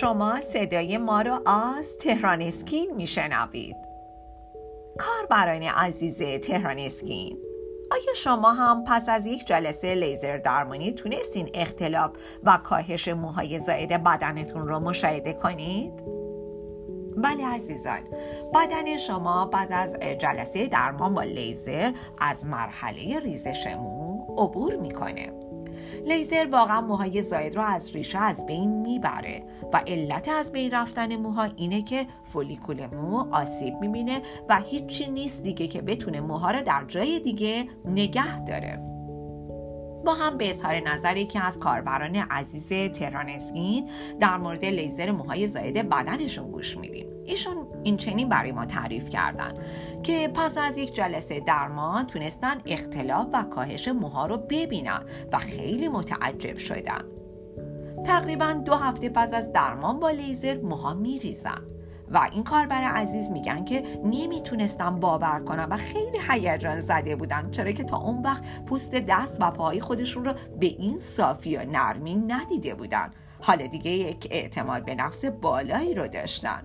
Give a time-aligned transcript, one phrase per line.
[0.00, 3.76] شما صدای ما رو از تهران اسکین میشنوید.
[4.98, 7.38] کاربران عزیز تهران اسکین.
[7.90, 12.10] آیا شما هم پس از یک جلسه لیزر درمانی تونستین اختلاف
[12.44, 15.92] و کاهش موهای زائد بدنتون رو مشاهده کنید؟
[17.16, 18.00] بله عزیزان.
[18.54, 25.49] بدن شما بعد از جلسه درمان با لیزر از مرحله ریزش مو عبور می‌کنه.
[26.06, 31.16] لیزر واقعا موهای زاید رو از ریشه از بین می‌بره و علت از بین رفتن
[31.16, 36.62] موها اینه که فولیکول مو آسیب می‌بینه و هیچی نیست دیگه که بتونه موها رو
[36.62, 38.89] در جای دیگه نگه داره.
[40.04, 43.90] با هم به اظهار نظری که از کاربران عزیز تهران اسکین
[44.20, 47.06] در مورد لیزر موهای زاید بدنشون گوش میدیم.
[47.24, 49.54] ایشون این چنین برای ما تعریف کردن
[50.02, 55.00] که پس از یک جلسه درمان تونستن اختلاف و کاهش موها رو ببینن
[55.32, 57.04] و خیلی متعجب شدن.
[58.06, 61.62] تقریبا دو هفته پس از درمان با لیزر موها میریزن.
[62.10, 67.72] و این کاربر عزیز میگن که نمی‌تونستم باور کنم و خیلی هیجان زده بودن چرا
[67.72, 72.14] که تا اون وقت پوست دست و پای خودشون رو به این صافی و نرمی
[72.14, 76.62] ندیده بودن حالا دیگه یک اعتماد به نفس بالایی رو داشتن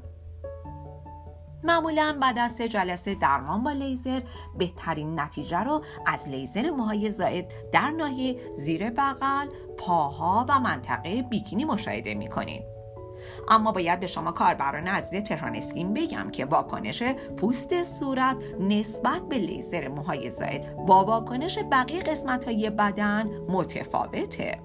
[1.63, 4.21] معمولا بعد از سه جلسه درمان با لیزر
[4.57, 11.65] بهترین نتیجه رو از لیزر موهای زائد در ناحیه زیر بغل، پاها و منطقه بیکینی
[11.65, 12.63] مشاهده می‌کنیم.
[13.49, 17.03] اما باید به شما کاربران عزیز تهران اسکین بگم که واکنش
[17.37, 24.59] پوست صورت نسبت به لیزر موهای زائد با واکنش بقیه قسمت های بدن متفاوته.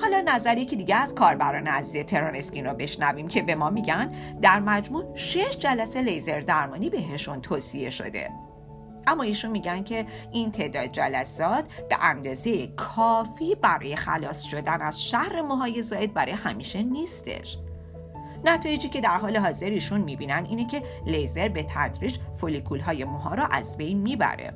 [0.00, 4.12] حالا نظری که دیگه از کاربران عزیز تران اسکین را بشنویم که به ما میگن
[4.42, 8.30] در مجموع شش جلسه لیزر درمانی بهشون توصیه شده.
[9.06, 15.42] اما ایشون میگن که این تعداد جلسات به اندازه کافی برای خلاص شدن از شر
[15.42, 17.58] موهای زاید برای همیشه نیستش.
[18.44, 23.34] نتایجی که در حال حاضر ایشون می‌بینن اینه که لیزر به تدریج فولیکول های موها
[23.34, 24.54] را از بین می‌بره.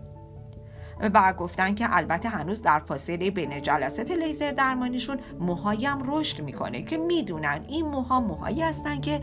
[1.15, 6.83] و گفتن که البته هنوز در فاصله بین جلسات لیزر درمانیشون موهایی هم رشد می‌کنه
[6.83, 9.21] که می‌دونن این موها موهایی هستن که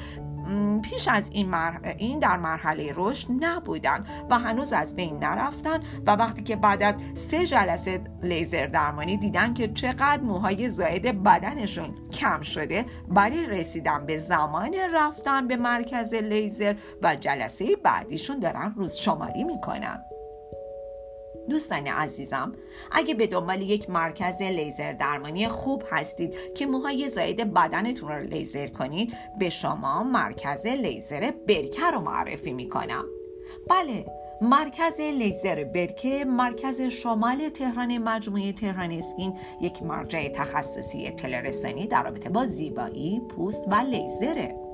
[0.81, 1.53] پیش از این,
[1.97, 6.96] این در مرحله رشد نبودن و هنوز از بین نرفتن و وقتی که بعد از
[7.16, 14.18] سه جلسه لیزر درمانی دیدن که چقدر موهای زائد بدنشون کم شده برای رسیدن به
[14.18, 20.00] زمان رفتن به مرکز لیزر و جلسه بعدیشون دارن روز شماری می‌کنن.
[21.50, 22.53] دوستان عزیزم
[22.91, 28.68] اگه به دنبال یک مرکز لیزر درمانی خوب هستید که موهای زاید بدنتون رو لیزر
[28.68, 33.06] کنید به شما مرکز لیزر برکه رو معرفی می‌کنم.
[33.69, 34.06] بله
[34.41, 42.29] مرکز لیزر برکه مرکز شمال تهران مجموعه تهران اسکین یک مرجع تخصصی تلرسانی در رابطه
[42.29, 44.66] با زیبایی پوست و لیزره.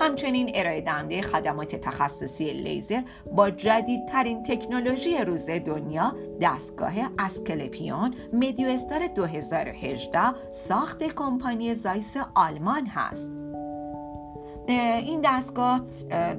[0.00, 3.02] همچنین ارائه دهنده خدمات تخصصی لیزر
[3.32, 13.45] با جدیدترین تکنولوژی روز دنیا دستگاه اسکلپیون مدیو استار 2018 ساخت کمپانی زایس آلمان هست.
[14.68, 15.80] این دستگاه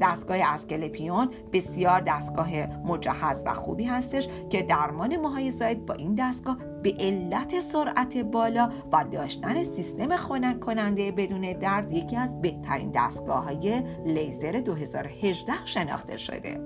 [0.02, 2.50] دستگاه اسکلپیون بسیار دستگاه
[2.86, 8.70] مجهز و خوبی هستش که درمان موهای زاید با این دستگاه به علت سرعت بالا
[8.92, 16.18] و داشتن سیستم خنک کننده بدون درد یکی از بهترین دستگاه های لیزر 2018 شناخته
[16.18, 16.60] شده.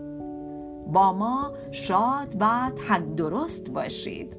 [0.88, 4.38] با ما شاد و تندرست باشید.